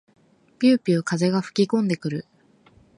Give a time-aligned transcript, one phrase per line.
[0.57, 2.25] ぴゅうぴゅう風が吹きこんでくる。